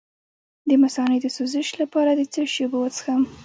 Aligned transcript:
د 0.69 0.71
مثانې 0.83 1.17
د 1.21 1.25
سوزش 1.37 1.67
لپاره 1.81 2.11
د 2.15 2.21
څه 2.33 2.41
شي 2.53 2.61
اوبه 2.65 2.77
وڅښم؟ 2.81 3.21